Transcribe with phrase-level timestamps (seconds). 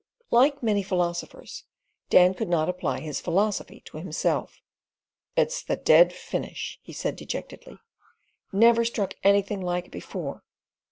[0.31, 1.65] Like many philosophers,
[2.09, 4.59] Dan could not apply his philosophy to himself.
[5.35, 7.77] "It's the dead finish," he said dejectedly;
[8.51, 10.43] "never struck anything like it before.